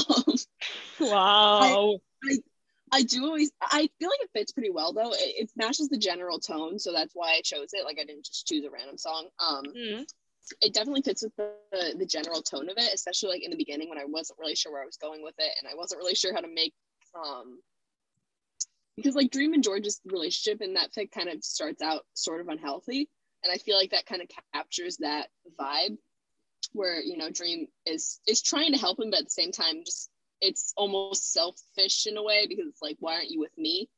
[1.01, 1.99] Wow.
[2.91, 5.13] I do always I feel like it fits pretty well though.
[5.13, 7.85] It, it matches the general tone, so that's why I chose it.
[7.85, 9.29] Like I didn't just choose a random song.
[9.39, 10.07] Um Mm.
[10.61, 13.89] It definitely fits with the, the general tone of it, especially like in the beginning
[13.89, 16.15] when I wasn't really sure where I was going with it and I wasn't really
[16.15, 16.75] sure how to make
[17.15, 17.59] um
[18.97, 22.49] because like Dream and George's relationship in that fic kind of starts out sort of
[22.49, 23.09] unhealthy.
[23.45, 25.97] And I feel like that kind of captures that vibe
[26.73, 29.85] where, you know, Dream is is trying to help him, but at the same time
[29.85, 33.89] just it's almost selfish in a way because it's like, why aren't you with me?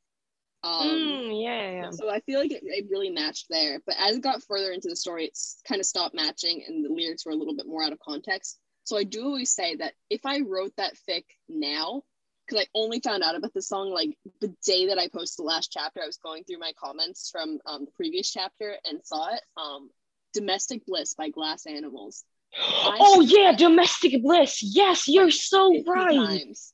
[0.63, 1.89] Um Mm, yeah, yeah.
[1.91, 3.79] so I feel like it, it really matched there.
[3.85, 6.89] But as it got further into the story, it's kind of stopped matching and the
[6.89, 8.59] lyrics were a little bit more out of context.
[8.83, 12.03] So I do always say that if I wrote that fic now,
[12.51, 15.47] because I only found out about the song like the day that I posted the
[15.47, 16.01] last chapter.
[16.01, 19.41] I was going through my comments from um, the previous chapter and saw it.
[19.57, 19.89] Um,
[20.33, 22.25] Domestic Bliss by Glass Animals.
[22.57, 24.61] I oh yeah, domestic bliss.
[24.61, 26.15] Yes, you're so right.
[26.15, 26.73] Times.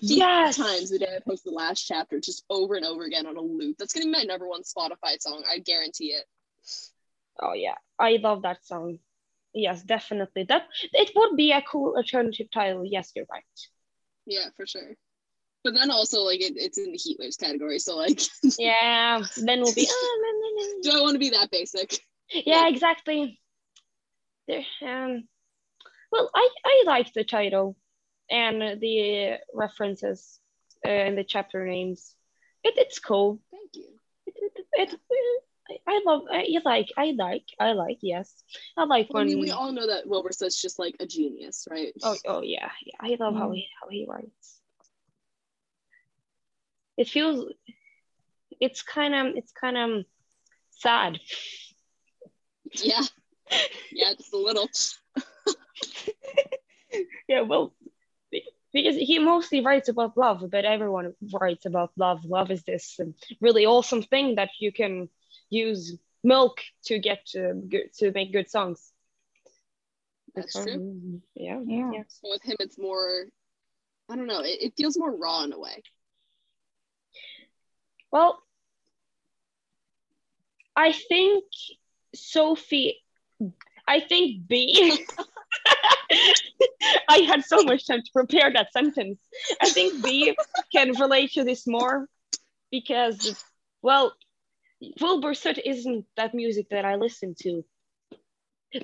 [0.00, 0.56] 50 Yes.
[0.56, 3.40] times the day I posted the last chapter, just over and over again on a
[3.40, 3.76] loop.
[3.78, 5.44] That's gonna be my number one Spotify song.
[5.50, 6.24] I guarantee it.
[7.40, 8.98] Oh yeah, I love that song.
[9.54, 10.44] Yes, definitely.
[10.44, 12.84] That it would be a cool alternative title.
[12.86, 13.44] Yes, you're right.
[14.24, 14.96] Yeah, for sure.
[15.64, 18.20] But then also like it, it's in the heat waves category, so like
[18.58, 19.86] Yeah, then we'll be.
[19.90, 20.72] ah, na, na, na.
[20.82, 21.98] do I want to be that basic?
[22.32, 23.38] Yeah, exactly.
[24.48, 25.28] There, um,
[26.10, 27.76] well, I I like the title
[28.30, 30.38] and the references
[30.84, 32.14] uh, and the chapter names.
[32.64, 33.40] It, it's cool.
[33.50, 33.88] Thank you.
[34.26, 36.22] It, it, it, I, I love.
[36.30, 36.88] I like.
[36.96, 37.44] I like.
[37.60, 37.98] I like.
[38.00, 38.32] Yes,
[38.76, 39.34] I like Well, I when.
[39.34, 41.92] mean, we all know that Wilbur says just like a genius, right?
[42.02, 42.94] Oh, oh yeah, yeah.
[43.00, 43.54] I love how Mm.
[43.56, 44.60] he how he writes.
[46.96, 47.52] It feels.
[48.60, 49.36] It's kind of.
[49.36, 50.04] It's kind of
[50.70, 51.18] sad.
[52.74, 53.02] Yeah.
[53.90, 54.68] Yeah, just a little.
[57.28, 57.72] Yeah, well,
[58.72, 62.24] because he mostly writes about love, but everyone writes about love.
[62.24, 65.08] Love is this um, really awesome thing that you can
[65.50, 68.92] use milk to get uh, good, to make good songs.
[70.34, 70.80] That's true.
[71.34, 71.90] Yeah, Yeah.
[71.90, 72.02] yeah.
[72.08, 73.26] So with him, it's more.
[74.08, 74.40] I don't know.
[74.40, 75.82] It, it feels more raw in a way.
[78.10, 78.42] Well,
[80.76, 81.44] I think
[82.14, 82.98] Sophie,
[83.86, 85.06] I think B.
[87.08, 89.18] I had so much time to prepare that sentence.
[89.60, 90.36] I think B
[90.74, 92.06] can relate to this more
[92.70, 93.42] because,
[93.82, 94.12] well,
[95.00, 97.64] Wilbur Soot isn't that music that I listen to.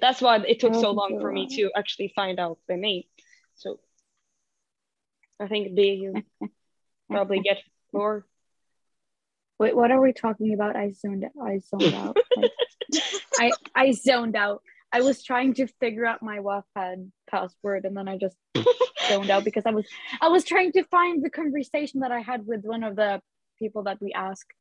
[0.01, 3.05] That's why it took so oh, long for me to actually find out the name.
[3.57, 3.81] So
[5.41, 6.23] I think B you
[7.11, 7.59] probably get
[7.93, 8.27] more.
[9.59, 10.77] Wait, what are we talking about?
[10.77, 12.17] I zoned I zoned out.
[13.39, 14.63] Like, I I zoned out.
[14.91, 18.37] I was trying to figure out my Wattpad password and then I just
[19.09, 19.87] zoned out because I was
[20.21, 23.21] I was trying to find the conversation that I had with one of the
[23.59, 24.53] people that we asked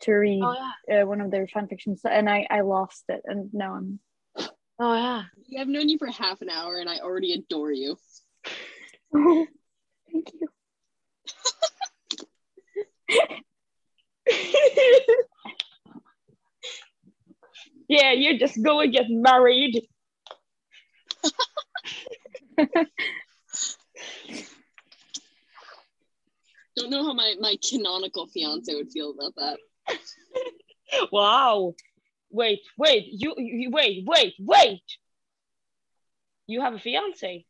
[0.00, 0.54] to read Oh
[0.88, 1.02] yeah.
[1.02, 4.00] uh, one of their fan fictions and I I lost it and now I'm
[4.78, 5.22] Oh yeah.
[5.58, 7.96] I've known you for half an hour, and I already adore you.
[9.14, 9.46] oh
[10.12, 10.48] thank you.
[17.88, 19.86] yeah, you just go and get married.
[26.76, 29.58] Don't know how my my canonical fiance would feel about that.
[31.12, 31.74] Wow.
[32.30, 34.82] Wait, wait, you, you wait, wait, wait.
[36.46, 37.44] You have a fiance.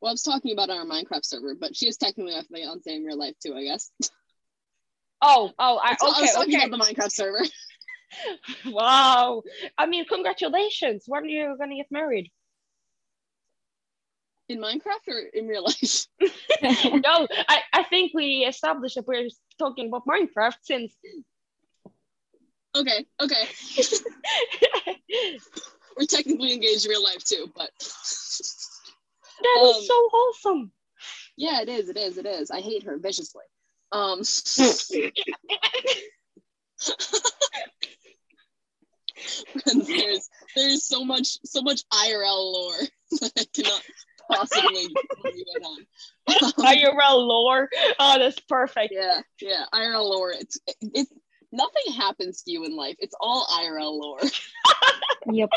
[0.00, 3.04] Well, I was talking about our Minecraft server, but she is technically my fiance in
[3.04, 3.90] real life too, I guess.
[5.22, 6.66] Oh, oh, I, I was okay, talking okay.
[6.66, 7.44] about the Minecraft server.
[8.66, 9.42] Wow.
[9.78, 11.04] I mean, congratulations.
[11.06, 12.32] When are you gonna get married?
[14.50, 16.06] In Minecraft or in real life?
[16.62, 20.92] no, I, I think we established that we're talking about Minecraft since
[22.76, 23.44] Okay, okay.
[25.96, 30.72] We're technically engaged in real life too, but that is Um, so wholesome.
[31.36, 32.50] yeah, it is, it is, it is.
[32.50, 33.44] I hate her viciously.
[33.92, 34.18] Um
[39.86, 42.80] there's there's so much so much IRL lore
[43.20, 43.82] that I cannot
[44.30, 44.82] possibly
[45.24, 45.86] you in on.
[46.28, 47.68] Um, IRL lore.
[47.98, 48.92] Oh, that's perfect.
[48.92, 50.32] yeah, yeah, IRL lore.
[50.32, 51.12] It's it's
[51.52, 52.96] nothing happens to you in life.
[52.98, 54.20] It's all IRL lore.
[55.30, 55.50] Yep.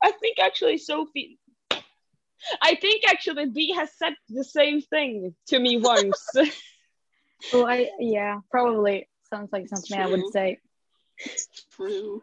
[0.00, 1.40] I think actually Sophie.
[2.62, 6.24] I think actually B has said the same thing to me once.
[7.52, 10.60] Well, I yeah, probably sounds like something I would say.
[11.72, 12.22] True.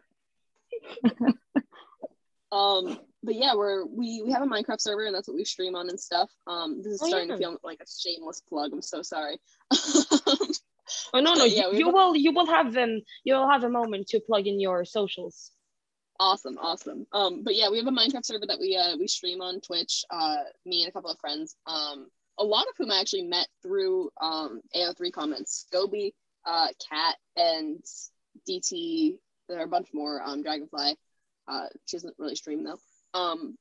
[2.52, 5.74] Um, but yeah, we're we we have a Minecraft server and that's what we stream
[5.74, 6.30] on and stuff.
[6.46, 7.34] Um, this is Oh, starting yeah.
[7.36, 8.72] to feel like a shameless plug.
[8.72, 9.38] I'm so sorry.
[9.72, 14.08] oh no, no, Yeah, you, will you will have um you will have a moment
[14.08, 15.50] to plug in your socials.
[16.20, 17.06] awesome, awesome.
[17.12, 20.04] Um, but yeah, we have a Minecraft server that we uh we stream on Twitch.
[20.10, 20.36] Uh,
[20.66, 21.56] me and a couple of friends.
[21.66, 25.66] Um, a lot of whom I actually met through um AO3 comments.
[25.72, 26.14] Gobi,
[26.46, 27.82] uh, Cat, and
[28.48, 29.16] DT.
[29.48, 30.22] There are a bunch more.
[30.22, 30.96] Um, Dragonfly.
[31.48, 32.78] Uh, she doesn't really stream though.
[33.14, 33.56] Um,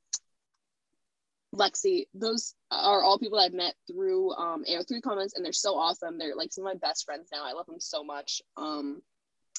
[1.54, 6.17] Lexi, those are all people I've met through um, AO3 comments, and they're so awesome.
[6.17, 7.46] They're like some of my best friends now.
[7.46, 8.41] I love them so much.
[8.56, 9.02] Um,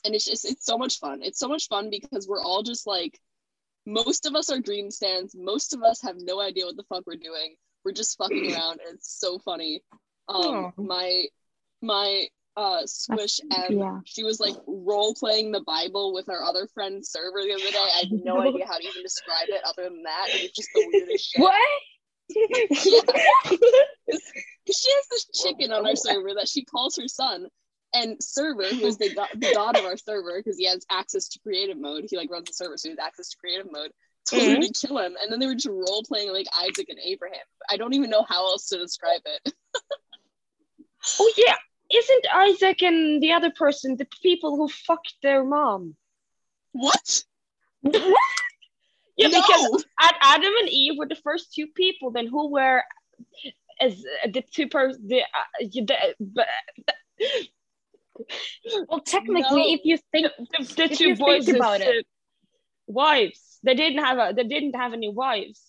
[0.05, 1.21] and it's just it's so much fun.
[1.23, 3.19] It's so much fun because we're all just like
[3.85, 5.35] most of us are dream stands.
[5.35, 7.57] Most of us have no idea what the fuck we're doing.
[7.85, 9.83] We're just fucking around, and it's so funny.
[10.29, 11.27] Um, my
[11.83, 13.99] my uh squish M, yeah.
[14.05, 17.79] she was like role playing the Bible with our other friend server the other day.
[17.79, 18.41] I have no No.
[18.49, 20.27] idea how to even describe it other than that.
[20.29, 21.41] It's just the weirdest shit.
[21.41, 21.55] What?
[24.73, 27.47] She has this chicken on our server that she calls her son.
[27.95, 31.29] And server, who is the, go- the god of our server, because he has access
[31.29, 33.91] to creative mode, he like runs the server, so he has access to creative mode.
[34.25, 36.99] Told her to kill him, and then they were just role playing like Isaac and
[37.05, 37.45] Abraham.
[37.69, 39.53] I don't even know how else to describe it.
[41.19, 41.57] Oh yeah,
[41.95, 45.97] isn't Isaac and the other person the people who fucked their mom?
[46.73, 47.25] What?
[47.85, 49.41] Yeah, no!
[49.41, 52.11] because Ad- Adam and Eve were the first two people.
[52.13, 52.83] Then who were
[53.81, 53.93] as
[54.25, 56.47] uh, the two per the, uh, the, but
[58.89, 59.75] Well, technically, No.
[59.75, 60.29] if you think
[60.77, 61.89] the, two boys' about it.
[61.89, 62.03] uh,
[62.87, 63.59] wives.
[63.65, 65.61] They didn't have a they didn't have any wives,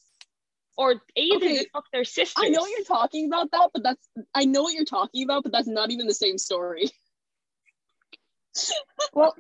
[0.78, 2.34] or either Okay, they fucked their sisters.
[2.38, 5.44] I know what you're talking about that, but that's I know what you're talking about,
[5.44, 6.90] but that's not even the same story.
[9.14, 9.36] well,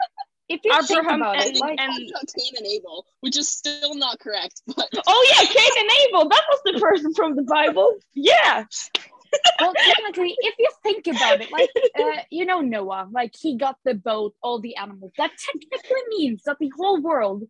[0.50, 3.38] if you think about I it, and- like it's talking about Cain and Abel, which
[3.38, 6.30] is still not correct, but Oh yeah, Cain and Abel.
[6.30, 7.96] That was the person from the Bible.
[8.14, 8.66] Yeah.
[9.60, 11.70] well, technically, if you think about it, like
[12.00, 15.12] uh, you know Noah, like he got the boat, all the animals.
[15.18, 17.44] That technically means that the whole world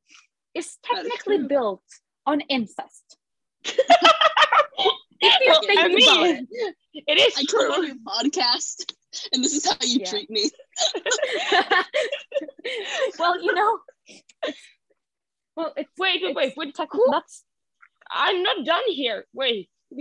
[0.54, 1.48] is technically true.
[1.48, 1.84] built
[2.26, 3.18] on incest.
[5.46, 6.76] Well, I mean, it,
[7.08, 7.86] it is I on true.
[7.88, 8.92] your podcast
[9.32, 10.10] and this is how you Yeah.
[10.10, 10.50] treat me.
[13.20, 13.80] well, you know,
[15.56, 16.54] well, it's Wait, wait, wait.
[16.58, 17.44] wait tech- who- that's
[18.12, 19.26] I'm not done here.
[19.34, 19.70] Wait.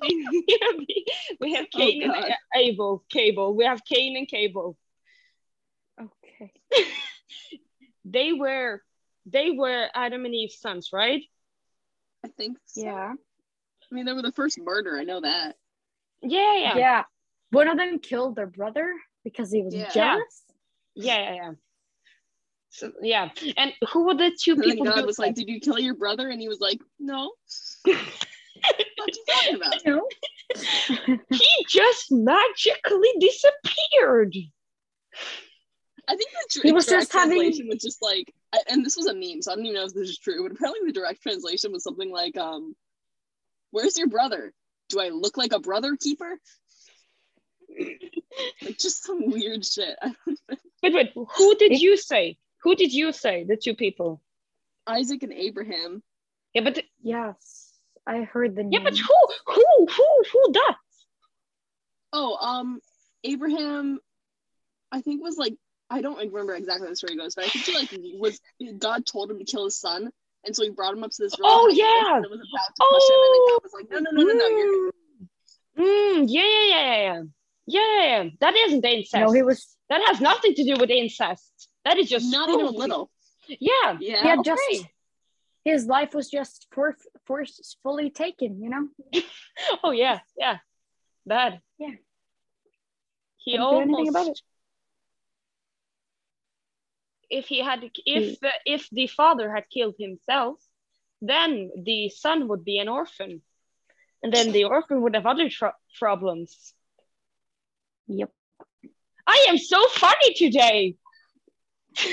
[0.00, 3.04] We, have, have Oh, Cain and Abel.
[3.10, 3.54] Cable.
[3.56, 4.76] We have Cain and Cable.
[6.00, 6.52] okay.
[8.04, 8.82] They were
[9.24, 11.22] they were Adam and Eve's sons, right?
[12.26, 12.82] I think so.
[12.82, 13.12] Yeah.
[13.14, 14.98] I mean, they were the first murder.
[14.98, 15.54] I know that.
[16.22, 16.76] Yeah, yeah.
[16.76, 17.02] yeah,
[17.50, 19.90] One of them killed their brother because he was Yeah.
[19.90, 20.42] jealous.
[20.94, 21.52] Yeah, yeah, yeah.
[22.70, 24.86] So yeah, and who were the two And then people?
[24.86, 27.32] God was like, "Did you kill your brother?" And he was like, "No."
[27.84, 27.96] what
[29.06, 29.74] you talking about?
[29.84, 31.18] You know?
[31.30, 34.34] he just magically disappeared.
[36.08, 38.32] I think the tr- He was direct just having- translation was just like,
[38.68, 40.42] and this was a meme, so I don't even know if this is true.
[40.42, 42.76] But apparently, the direct translation was something like, um,
[43.72, 44.54] "Where's your brother?
[44.88, 46.38] Do I look like a brother keeper?"
[48.62, 49.96] like just some weird shit.
[50.00, 50.14] I.
[50.82, 51.12] Wait, wait.
[51.14, 52.36] Who did you say?
[52.62, 53.44] Who did you say?
[53.44, 54.20] The two people.
[54.86, 56.02] Isaac and Abraham.
[56.54, 57.72] Yeah, but Yes,
[58.06, 58.72] I heard the name.
[58.72, 59.16] yeah, but who,
[59.46, 60.76] who, who, who that?
[62.12, 62.80] Oh, um,
[63.24, 63.98] Abraham,
[64.92, 65.56] I think was like
[65.88, 68.40] I don't remember exactly how the story goes, but I think he like was
[68.78, 70.10] God told him to kill his son,
[70.44, 71.38] and so he brought him up to this.
[71.38, 72.16] really Oh, high cliff yeah.
[72.16, 74.34] and was about to push him, and then God was like, "No, no, no, no,
[74.34, 74.92] no, you're
[75.78, 77.22] Mm, yeah, yeah, yeah, yeah, yeah.
[77.66, 78.30] Yeah, yeah, yeah.
[78.40, 79.20] That isn't incest.
[79.20, 79.76] no, he was.
[79.90, 81.68] That has nothing to do with incest.
[81.84, 82.78] That is just not even a cruelty.
[82.78, 83.10] little."
[83.48, 83.96] Yeah.
[84.00, 84.50] Yeah, He had okay.
[84.50, 84.86] just.
[85.64, 86.96] His life was just for,
[87.26, 88.62] forcefully taken.
[88.62, 88.88] You know.
[89.82, 90.58] Oh yeah, yeah.
[91.26, 91.60] Bad.
[91.78, 91.88] Yeah.
[93.38, 94.42] He Couldn't do anything almost.
[97.30, 97.38] About it.
[97.38, 100.58] If he had, if uh, if the father had killed himself,
[101.22, 103.42] then the son would be an orphan,
[104.22, 106.74] and then the orphan would have other tro- problems.
[108.08, 108.30] Yep.
[109.26, 110.94] I am so funny today.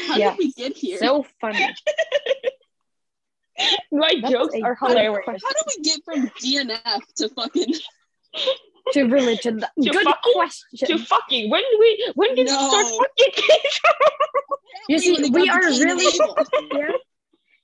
[0.08, 0.30] how Yeah.
[0.32, 0.97] did we get here?
[0.97, 1.60] So funny.
[3.91, 5.19] My That's jokes are hilarious.
[5.23, 5.41] question.
[5.47, 7.73] how do we get from DNF to fucking?
[8.93, 9.60] to religion.
[9.60, 10.88] Th- To Good fucking- question.
[10.88, 13.43] To fucking when did we when did we start fucking?
[14.89, 16.19] You see, we are really-
[16.73, 16.89] yeah.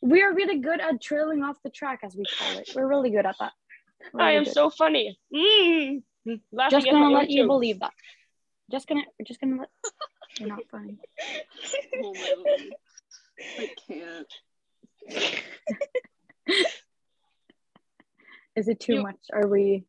[0.01, 2.69] We are really good at trailing off the track, as we call it.
[2.75, 3.51] We're really good at that.
[4.17, 4.53] I am good.
[4.53, 5.19] so funny.
[5.33, 6.03] Mm.
[6.71, 7.91] Just gonna let own you believe that.
[8.71, 9.69] Just gonna, just gonna let.
[10.39, 10.97] You're not funny.
[12.01, 12.13] Oh.
[13.57, 14.27] I can't.
[18.55, 19.17] Is it too You- much?
[19.33, 19.85] Are we?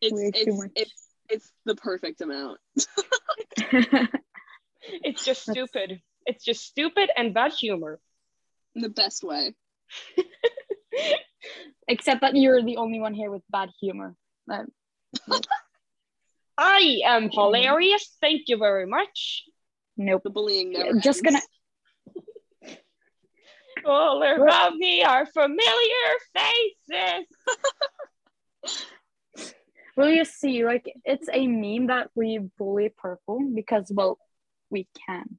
[0.00, 0.70] It's Way too it's much.
[0.76, 2.58] it's it's the perfect amount.
[4.88, 6.00] It's just That's- stupid.
[6.26, 8.00] It's just stupid and bad humor.
[8.74, 9.54] In the best way.
[11.88, 14.16] Except that you're the only one here with bad humor.
[14.50, 14.64] Uh,
[16.56, 18.16] I am hilarious.
[18.20, 19.44] Thank you very much.
[19.96, 20.22] nope.
[20.24, 21.46] The bullying never Just ends.
[23.84, 27.26] All around me are familiar faces.
[29.96, 34.18] Will you see, like it's a meme that we bully purple because, well,
[34.74, 35.38] we can.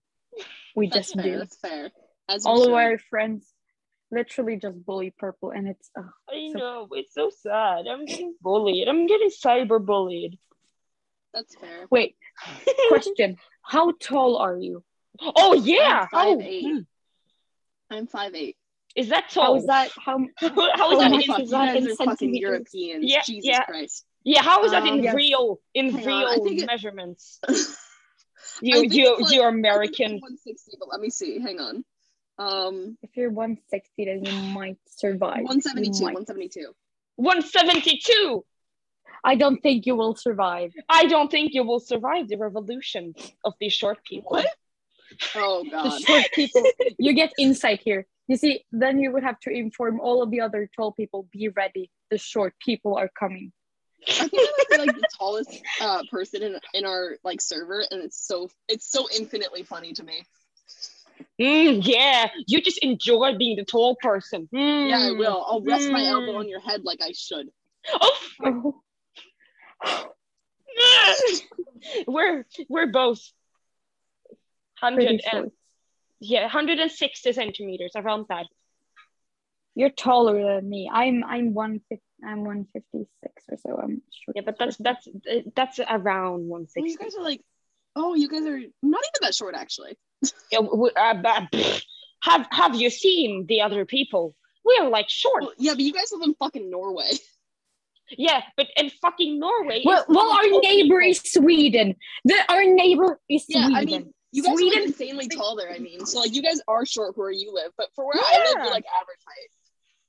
[0.75, 1.23] We That's just fair.
[1.23, 1.37] do.
[1.39, 1.91] That's fair.
[2.27, 2.73] As all of should.
[2.73, 3.45] our friends
[4.11, 7.85] literally just bully purple, and it's uh, I So- know, it's so sad.
[7.87, 8.87] I'm getting bullied.
[8.87, 10.39] I'm getting cyber bullied.
[11.33, 11.85] That's fair.
[11.91, 12.15] wait.
[12.89, 14.83] Question: How tall are you?
[15.21, 16.07] Oh yeah.
[16.13, 16.61] I'm Oh, 5'8".
[16.61, 16.77] hmm.
[17.91, 18.57] I'm five eight.
[18.95, 19.55] is that How tall?
[19.57, 19.91] is that?
[20.05, 21.37] How How is Oh that in, God.
[21.39, 22.41] you is that guys in are fucking centimeters?
[22.41, 23.03] Europeans.
[23.05, 23.63] Yeah, Jesus yeah.
[23.65, 24.05] Christ.
[24.23, 24.41] yeah?
[24.41, 25.13] How is that in Um, yes.
[25.15, 27.39] real in Hang on, I real think it- measurements?
[28.57, 30.11] I You think you it's like- you're I think it's American.
[30.21, 31.39] 160, but let me see.
[31.39, 31.85] Hang on.
[32.37, 35.43] Um, if you're 160, then you might survive.
[35.43, 36.03] 172.
[36.03, 36.13] might.
[36.13, 36.73] 172.
[37.15, 38.45] 172.
[39.23, 40.73] I don't think you will survive.
[40.89, 44.31] I don't think you will survive the revolution of these short people.
[44.31, 44.47] What?
[45.35, 46.63] Oh The short people,
[46.97, 48.05] you get insight here.
[48.27, 51.27] You see, then you would have to inform all of the other tall people.
[51.31, 51.89] Be ready.
[52.09, 53.51] The short people are coming.
[54.07, 57.83] I think I might be like the tallest uh, person in, in our like server,
[57.89, 60.25] and it's so it's so infinitely funny to me.
[61.39, 64.47] Mm, yeah, you just enjoy being the tall person.
[64.53, 64.89] Mm.
[64.89, 65.43] Yeah, I will.
[65.47, 66.39] I'll rest my elbow Mm.
[66.39, 67.49] on your head like I should.
[67.93, 68.81] Oh,
[69.87, 70.11] Oh,
[72.07, 73.21] we're we're both
[74.75, 75.51] hundred and
[76.19, 78.45] yeah, 160 centimeters around that.
[79.75, 80.89] You're taller than me.
[80.91, 82.01] I'm I'm one fifty.
[82.23, 83.77] I'm 156 or so.
[83.77, 84.35] I'm short.
[84.35, 85.07] Yeah, but that's that's
[85.55, 86.95] that's around Oh, you 160.
[87.03, 87.41] guys are like,
[87.95, 89.97] oh, you guys are not even that short actually.
[90.51, 91.53] Yeah, we- uh, but,
[92.23, 94.33] have have you seen the other people?
[94.63, 95.43] We're like short.
[95.43, 97.11] Well, yeah, but you guys live in fucking Norway.
[98.17, 99.81] Yeah, but in fucking Norway.
[99.83, 101.09] Well, well, our neighbor people.
[101.09, 101.95] is Sweden.
[102.23, 103.75] The, our neighbor is Yeah, Sweden.
[103.75, 105.71] I mean, you guys are Sweden- like insanely tall there.
[105.71, 108.37] I mean, so like you guys are short where you live, but for where I
[108.37, 108.63] live, Yeah.
[108.65, 109.49] you're like average height.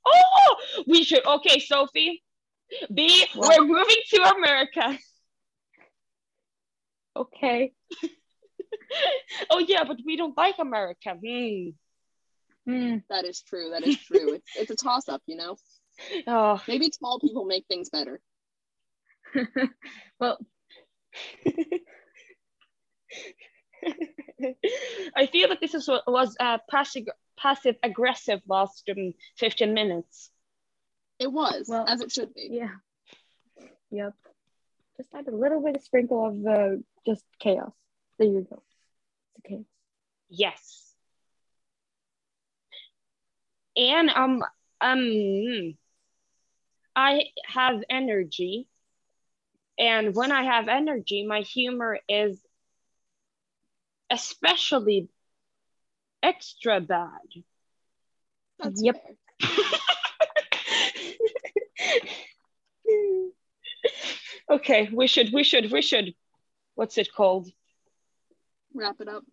[0.07, 0.55] Oh,
[0.87, 1.25] we should.
[1.25, 2.23] Okay, Sophie.
[2.93, 3.59] B, What?
[3.59, 4.97] we're moving to America.
[7.15, 7.71] okay.
[9.49, 11.13] Oh yeah, but we don't like America.
[11.13, 11.69] Hmm.
[12.65, 12.95] Hmm.
[13.09, 13.69] That is true.
[13.71, 14.33] That is true.
[14.35, 15.57] it's, it's a toss up, you know.
[16.25, 18.19] Oh, Maybe tall people make things better.
[20.19, 20.37] well,
[25.15, 27.05] I feel like this is what was uh, passive
[27.37, 30.31] passive aggressive last um, 15 minutes.
[31.19, 32.49] It was Well, as it should be.
[32.51, 32.69] yeah.
[33.91, 34.13] Yep.
[34.97, 36.75] Just add a little bit of sprinkle of uh,
[37.05, 37.71] just chaos.
[38.19, 38.63] There you go.
[39.35, 39.63] It's okay.
[40.29, 40.93] Yes.
[43.75, 44.43] And um
[44.81, 45.77] um
[46.95, 48.67] I have energy.
[49.77, 52.39] And when I have energy, my humor is
[54.09, 55.09] especially
[56.23, 57.09] extra bad.
[58.59, 59.03] That's Yep.
[64.49, 66.13] okay, we should we should we should
[66.75, 67.49] what's it called?
[68.73, 69.23] Wrap it up.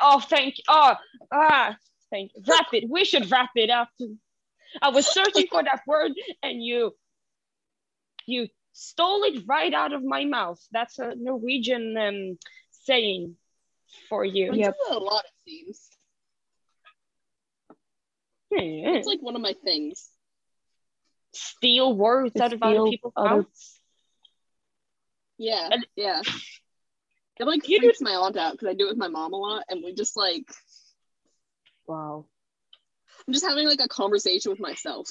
[0.00, 0.94] Oh, thank oh
[1.32, 1.76] ah
[2.10, 2.88] thank wrap it.
[2.88, 3.90] We should wrap it up.
[4.80, 6.12] I was searching for that word
[6.42, 6.94] and you
[8.26, 10.60] you stole it right out of my mouth.
[10.72, 12.38] That's a Norwegian um
[12.70, 13.36] saying
[14.08, 14.52] for you.
[14.52, 14.76] I Yep.
[14.90, 15.88] a lot, it seems.
[18.54, 18.96] Hmm.
[18.96, 20.10] It's like one of my things.
[21.34, 23.80] Steal words To out of other people's mouths.
[25.38, 26.20] Yeah, And- yeah.
[27.40, 29.36] It like You freaks my aunt out because I do it with my mom a
[29.36, 30.44] lot, and we just like
[31.86, 32.26] Wow.
[33.26, 35.08] I'm just having like a conversation with myself.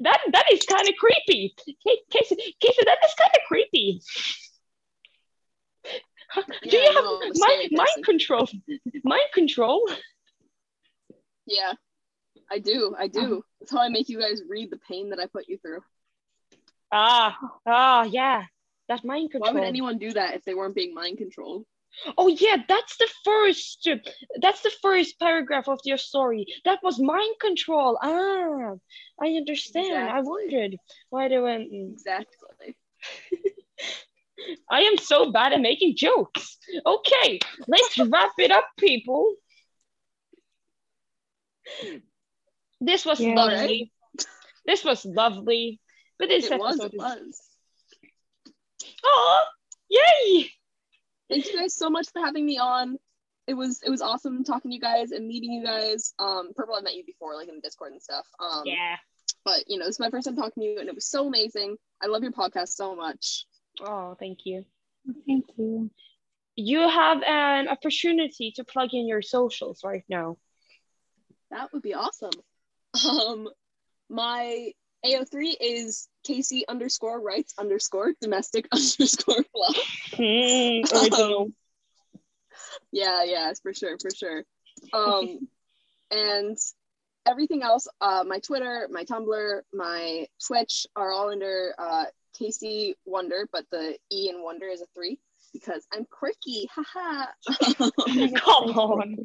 [0.00, 1.54] That that is kind of creepy.
[2.10, 4.00] Casey, Casey, that is kind of creepy.
[6.36, 8.48] Do Yeah, you have know, mind, mind control?
[9.04, 9.88] Mind control?
[11.46, 11.72] Yeah,
[12.50, 12.94] I do.
[12.98, 13.42] I do.
[13.60, 15.80] That's how I make you guys read the pain that I put you through.
[16.92, 18.44] Ah, ah, yeah.
[18.88, 19.54] That mind control.
[19.54, 21.64] Why would anyone do that if they weren't being mind controlled?
[22.16, 23.88] Oh yeah, that's the first.
[24.40, 26.46] That's the first paragraph of your story.
[26.64, 27.98] That was mind control.
[28.00, 28.74] Ah,
[29.20, 30.10] I understand.
[30.10, 30.76] I wondered
[31.10, 31.72] why they went.
[31.72, 31.92] mm.
[31.92, 32.76] Exactly.
[34.70, 36.58] I am so bad at making jokes.
[36.86, 39.34] Okay, let's wrap it up, people.
[42.80, 43.34] This was Yeah.
[43.34, 43.92] lovely.
[44.66, 45.80] This was lovely.
[46.18, 46.78] But this It was.
[46.80, 47.00] episode It is.
[47.02, 47.40] was.
[49.04, 49.44] Oh,
[49.88, 50.50] yay!
[51.30, 52.98] Thank you guys so much for having me on.
[53.46, 56.12] It was it was awesome talking to you guys and meeting you guys.
[56.18, 58.26] Um, Purple, I met you before, like in the Discord and stuff.
[58.40, 58.96] Um, Yeah.
[59.44, 61.26] but you know, this is my first time talking to you, and it was so
[61.26, 61.76] amazing.
[62.02, 63.46] I love your podcast so much.
[63.80, 64.64] Oh, thank you.
[65.26, 65.90] Thank you.
[66.56, 70.36] You have an opportunity to plug in your socials right now.
[71.50, 72.30] That would be awesome.
[73.08, 73.48] Um,
[74.10, 74.72] my
[75.04, 79.82] AO3 is Casey underscore writes underscore domestic underscore flow.
[80.14, 81.52] Hmm, original.
[82.90, 84.44] Yeah, yeah, for sure, for sure.
[84.92, 85.48] Um,
[86.10, 86.56] and
[87.26, 92.04] everything else, uh, my Twitter, my Tumblr, my Twitch are all under uh,
[92.38, 95.18] Casey Wonder, but the E in Wonder is a three
[95.52, 96.68] because I'm quirky.
[96.74, 97.26] Haha.
[98.36, 99.16] Come on.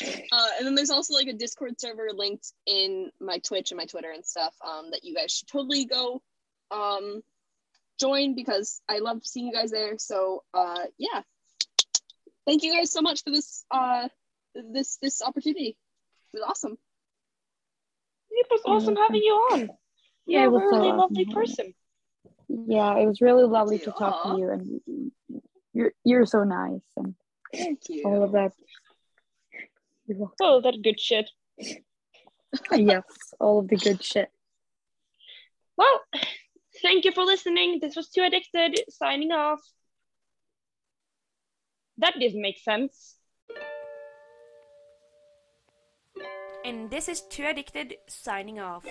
[0.00, 3.84] Uh, and then there's also like a Discord server linked in my Twitch and my
[3.84, 6.22] Twitter and stuff um, that you guys should totally go
[6.70, 7.22] um,
[8.00, 9.98] join because I love seeing you guys there.
[9.98, 11.22] So uh, yeah,
[12.46, 14.08] thank you guys so much for this uh,
[14.54, 15.76] this this opportunity.
[16.32, 16.78] It was awesome.
[18.30, 19.70] It was awesome having you on.
[20.26, 21.74] Yeah, You're it was a so really awesome lovely having person.
[22.52, 24.34] Yeah, it was really lovely to talk Aw.
[24.34, 25.12] to you, and
[25.72, 27.14] you're you're so nice and
[27.54, 28.02] Thank you.
[28.04, 28.52] all of that.
[30.06, 30.36] You're welcome.
[30.40, 31.30] Oh, that good shit.
[32.72, 33.04] yes,
[33.40, 34.30] all of the good shit.
[35.76, 36.00] Well,
[36.82, 37.78] thank you for listening.
[37.80, 39.60] This was 2 Addicted signing off.
[41.96, 43.16] That didn't make sense.
[46.64, 48.84] And this is 2 Addicted signing off.